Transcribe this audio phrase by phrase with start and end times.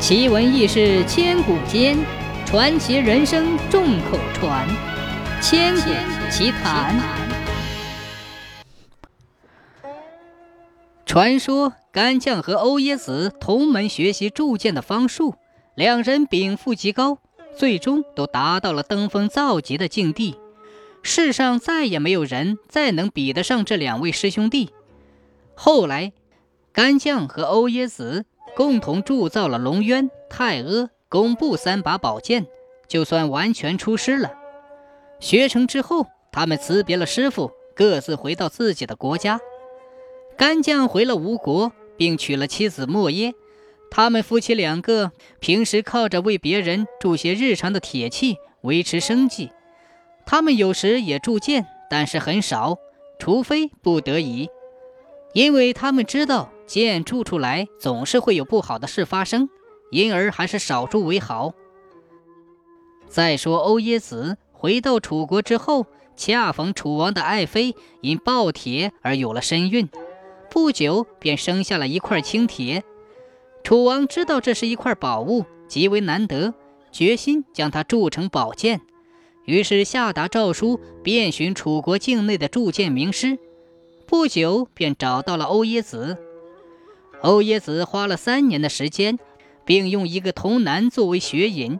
[0.00, 1.98] 奇闻异事千古间，
[2.46, 4.66] 传奇人生众口传。
[5.42, 5.90] 千古
[6.30, 6.98] 奇谈。
[11.04, 15.34] 传说干将和欧耶子同门学习铸剑的方术，
[15.74, 17.18] 两人禀赋极高，
[17.54, 20.38] 最终都达到了登峰造极的境地。
[21.02, 24.70] 世上再也没有人再能比得上这两位师兄弟。
[25.54, 26.14] 后来，
[26.72, 28.24] 干将和欧耶子。
[28.60, 32.46] 共同铸造了龙渊、太阿、工部三把宝剑，
[32.86, 34.34] 就算完全出师了。
[35.18, 39.40] 学成之后，他们辞别了师傅，各自回到自己的国家。
[40.36, 43.32] 干将回了吴国，并娶了妻子莫耶。
[43.90, 49.52] 他们夫妻两个平时靠着为别人铸些日常的铁器维持生计。
[50.26, 52.76] 他们有时也铸剑，但是很少，
[53.18, 54.50] 除非不得已，
[55.32, 56.52] 因为他们知道。
[56.70, 59.48] 剑铸出来总是会有不好的事发生，
[59.90, 61.52] 因而还是少铸为好。
[63.08, 69.88] 再说欧冶子回到楚国之后，恰逢楚王的爱妃因暴铁而有了身孕，
[70.48, 72.84] 不久便生下了一块青铁。
[73.64, 76.54] 楚王知道这是一块宝物，极为难得，
[76.92, 78.80] 决心将它铸成宝剑，
[79.44, 83.40] 于是下达诏书，遍寻楚国境内的铸剑名师，
[84.06, 86.16] 不久便找到了欧冶子。
[87.22, 89.18] 欧冶子花了三年的时间，
[89.64, 91.78] 并用一个童男作为学引，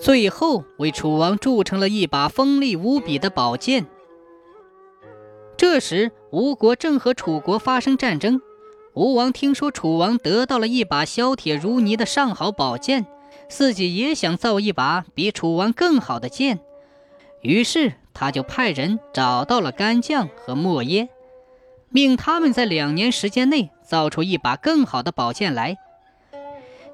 [0.00, 3.86] 最后为楚王铸成了一把锋利无比的宝剑。
[5.56, 8.40] 这时，吴国正和楚国发生战争。
[8.94, 13.06] 吴王听说楚王得到了一把削铁如泥的上好宝剑，
[13.48, 16.58] 自己也想造一把比楚王更好的剑，
[17.42, 21.08] 于是他就派人找到了干将和莫耶。
[21.90, 25.78] 命他们在两年时间内造出一把更好的宝剑来。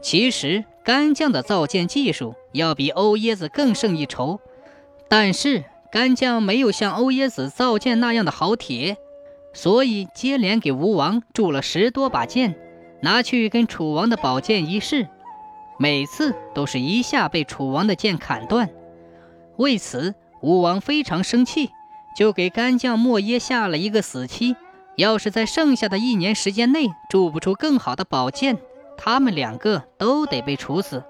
[0.00, 4.38] 其实干将的造剑技术要比欧耶子更胜一筹，
[5.08, 8.96] 但是干将没有像欧耶子造剑那样的好铁，
[9.52, 12.54] 所以接连给吴王铸了十多把剑，
[13.00, 15.08] 拿去跟楚王的宝剑一试，
[15.78, 18.70] 每次都是一下被楚王的剑砍断。
[19.56, 21.70] 为此，吴王非常生气，
[22.16, 24.56] 就给干将莫耶下了一个死期。
[24.96, 28.58] 要是在剩下的一年时间内铸不出更好的宝剑，
[28.96, 31.02] 他们两个都得被处死。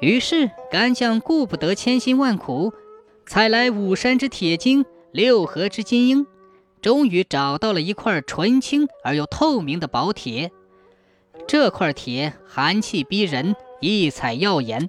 [0.00, 2.72] 于是干将顾不得千辛万苦，
[3.26, 6.26] 采来五山之铁精、六合之金英，
[6.80, 10.52] 终于找到了一块纯青而又透明的宝铁。
[11.46, 14.88] 这块铁寒气逼人，异彩耀眼。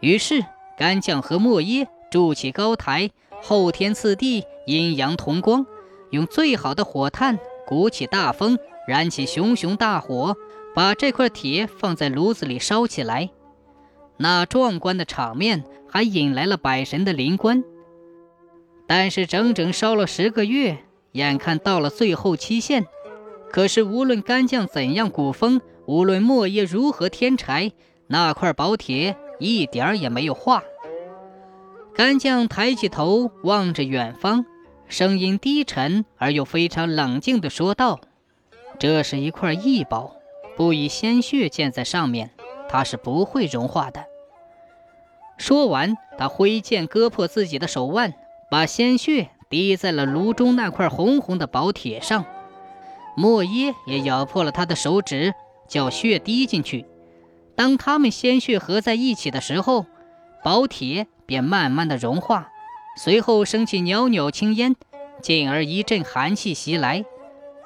[0.00, 0.44] 于是
[0.76, 3.10] 干将和莫耶筑起高台，
[3.42, 5.66] 后天次第，阴阳同光。
[6.10, 10.36] 用最好的火炭鼓起大风，燃起熊熊大火，
[10.74, 13.30] 把这块铁放在炉子里烧起来。
[14.16, 17.64] 那壮观的场面还引来了百神的灵官。
[18.86, 20.78] 但是整整烧了十个月，
[21.12, 22.84] 眼看到了最后期限，
[23.50, 27.72] 可是无论干将怎样鼓风，无论莫叶如何添柴，
[28.08, 30.64] 那块宝铁一点儿也没有化。
[31.94, 34.44] 干将抬起头望着远方。
[34.90, 38.00] 声音低沉而又非常冷静地说道
[38.80, 40.16] ：“这是一块异宝，
[40.56, 42.32] 不以鲜血溅在上面，
[42.68, 44.04] 它是不会融化的。”
[45.38, 48.14] 说完，他挥剑割破自己的手腕，
[48.50, 52.24] 把鲜血滴在了炉中那块红红的宝铁上。
[53.16, 55.32] 莫耶也咬破了他的手指，
[55.68, 56.84] 叫血滴进去。
[57.54, 59.86] 当他们鲜血合在一起的时候，
[60.42, 62.48] 宝铁便慢慢的融化。
[62.96, 64.76] 随后升起袅袅青烟，
[65.22, 67.04] 进而一阵寒气袭来。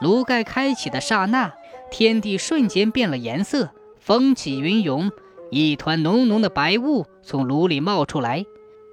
[0.01, 1.53] 炉盖开启的刹那，
[1.91, 5.11] 天地瞬间变了颜色，风起云涌，
[5.51, 8.45] 一团浓浓的白雾从炉里冒出来，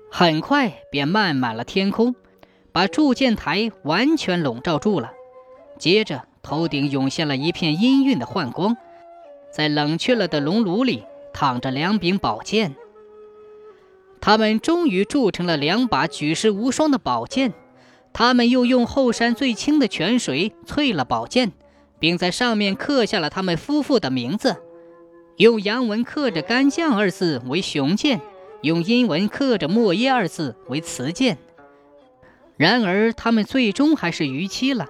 [0.10, 2.16] 很快便漫满了天空，
[2.72, 5.12] 把铸剑台完全笼罩住了。
[5.78, 8.78] 接着，头顶涌现了一片氤氲的幻光，
[9.52, 11.04] 在冷却了的熔炉里
[11.34, 12.76] 躺着两柄宝剑。
[14.22, 17.54] 他们终于铸成了两把举世无双的宝剑。
[18.14, 21.52] 他们又用后山最清的泉水淬了宝剑，
[21.98, 24.58] 并在上面刻下了他们夫妇的名字，
[25.38, 28.22] 用洋文刻着“干将”二字为雄剑，
[28.62, 31.38] 用阴文刻着“莫耶”二字为雌剑。
[32.58, 34.90] 然而，他们最终还是逾期了。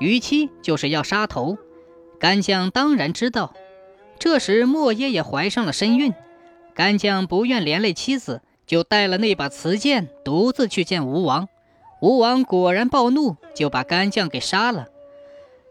[0.00, 1.56] 逾期就是要杀头。
[2.18, 3.54] 干将当然知道。
[4.18, 6.14] 这时，莫耶也怀上了身孕。
[6.74, 8.40] 干将不愿连累妻子。
[8.66, 11.48] 就带了那把瓷剑，独自去见吴王。
[12.00, 14.88] 吴王果然暴怒，就把干将给杀了。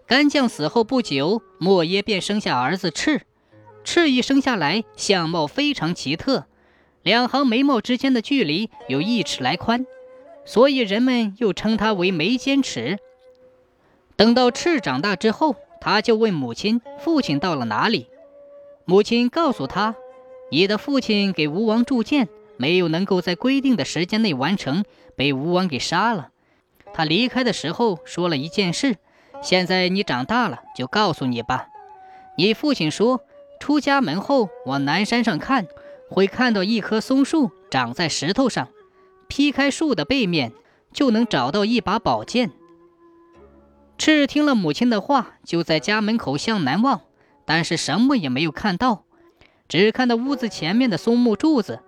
[0.08, 3.22] 干将死后不久，莫耶便生下儿子赤。
[3.84, 6.46] 赤一生下来相貌非常奇特，
[7.04, 9.86] 两行眉毛之间的距离有一尺来宽，
[10.44, 12.98] 所以人们又称他为眉间尺。
[14.16, 18.08] 等到赤长大之后，他就问母亲：“父亲到了哪里？”
[18.86, 19.96] 母亲告诉他
[20.50, 22.28] ：“你的父亲给吴王铸剑，
[22.58, 24.84] 没有能够在规定的时间内完成，
[25.16, 26.30] 被吴王给杀了。
[26.94, 28.98] 他离开的时候说了一件事，
[29.42, 31.68] 现在你长大了，就告诉你吧。
[32.38, 33.22] 你父亲说，
[33.60, 35.68] 出家门后往南山上看，
[36.10, 38.70] 会看到一棵松树长在石头上，
[39.28, 40.52] 劈开树的背面，
[40.94, 42.52] 就能找到一把宝剑。”
[43.98, 47.02] 赤听了母亲的话，就在家门口向南望，
[47.46, 49.06] 但是什么也没有看到，
[49.70, 51.82] 只看到屋子前面的松木柱子，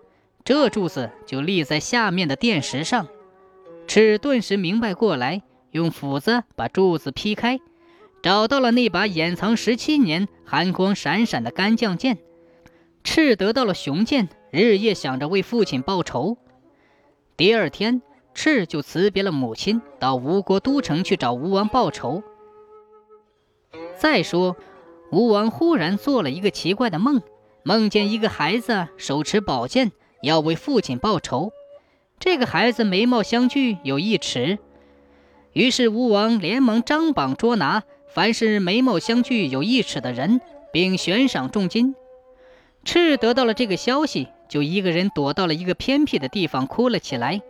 [0.48, 3.10] 这柱子就立在下面的垫石上。
[3.86, 5.42] 赤顿时明白过来，
[5.72, 7.60] 用斧子把柱子劈开，
[8.24, 12.20] 找到了那把掩藏十七年、寒光闪闪的干将剑。
[13.04, 16.38] 赤得到了雄剑，日夜想着为父亲报仇。
[17.36, 18.02] 第二天。
[18.34, 22.22] 赤就辞别了母亲，到吴国都城去找吴王报仇。
[23.98, 24.56] 再说，
[25.12, 27.20] 吴王忽然做了一个奇怪的梦，
[27.64, 29.92] 梦见一个孩子手持宝剑，
[30.28, 31.52] 要为父亲报仇。
[32.20, 34.60] 这个孩子眉毛相距有一尺，
[35.54, 40.42] 于是吴王连忙张榜捉拿，凡是眉毛相距有一尺的人，
[40.72, 41.96] 并悬赏重金。
[42.84, 47.42] 赤得到了这个消息，就一个人躲到了一个偏僻的地方，哭了起来。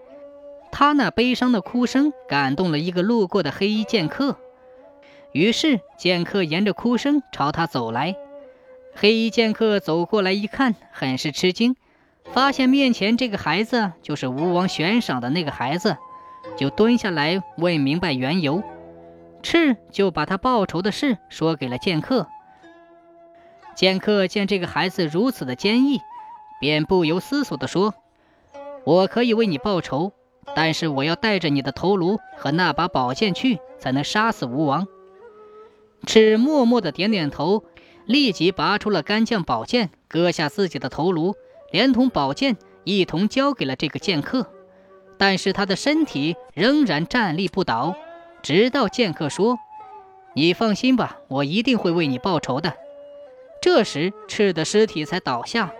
[0.71, 4.38] 他那悲伤的哭声感动了一个路过的黑衣剑客，
[5.31, 8.15] 于是剑客沿着哭声朝他走来。
[8.94, 11.75] 黑衣剑客走过来一看，很是吃惊，
[12.33, 15.97] 发现面前这个孩子就是吴王悬赏的那个孩子，
[16.56, 18.63] 就蹲下来问明白缘由。
[19.41, 22.27] 赤就把他报仇的事说给了剑客。
[23.75, 26.00] 剑客见这个孩子如此的坚毅，
[26.59, 27.94] 便不由思索地说
[28.85, 30.13] ：“我可以为你报仇。”
[30.56, 34.88] 但是我要带着你的头颅和那把宝剑去，才能杀死吴王。
[36.06, 37.65] 赤默默的点点头，
[38.06, 41.35] 立即拔出了干将宝剑，割下自己的头颅，
[41.72, 44.48] 连同宝剑一同交给了这个剑客。
[45.18, 47.96] 但是他的身体仍然站立不倒，
[48.44, 49.58] 直到剑客说
[50.36, 52.75] ：“你放心吧，我一定会为你报仇的。”
[53.60, 55.74] 这时，赤的尸体才倒下。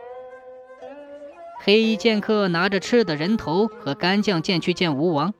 [1.60, 5.34] 黑衣剑客拿着赤的人头和干将剑去见吴王，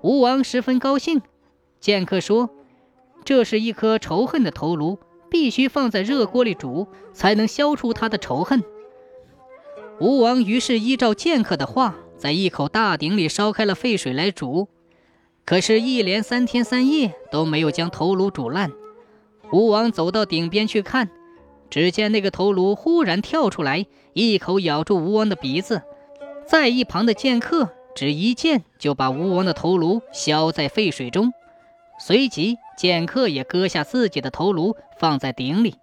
[0.00, 1.20] 吴王十分高兴。
[1.80, 2.48] 剑客说
[3.24, 4.98] ：“这是一颗仇恨的头颅，
[5.30, 8.64] 必须放在热锅里煮，才能消除他的仇恨。”
[10.00, 14.68] 吴王于是依照剑客的话，在一口大鼎里烧开了沸水来煮，
[15.44, 18.72] 可是，一连三天三夜都没有将头颅煮烂。
[19.52, 21.10] 吴王走到鼎边去看。
[21.70, 25.82] 只见那个头颅忽然跳出来，一口咬住吴王的鼻子，
[26.46, 31.32] 在一旁的剑客只一剑就把吴王的头颅削在沸水中，
[31.98, 35.74] 随即剑客也割下自己的头颅放在鼎里，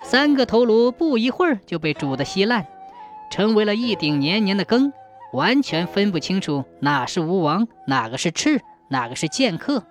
[0.00, 2.66] 三个头颅不一会儿就被煮得稀烂，
[3.30, 4.92] 成为了一顶黏黏的羹，
[5.32, 9.84] 完全分不清楚哪是吴王，哪个是赤，哪个是剑客。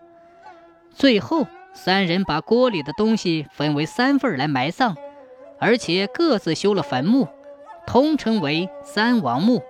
[0.92, 1.48] 最后。
[1.78, 4.96] 三人把锅里的东西分为三份来埋葬，
[5.60, 7.28] 而且各自修了坟墓，
[7.86, 9.62] 通称为三王墓。